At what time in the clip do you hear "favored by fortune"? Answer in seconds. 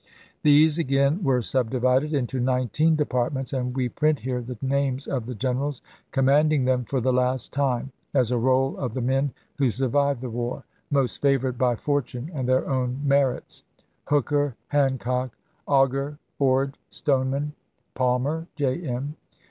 11.21-12.31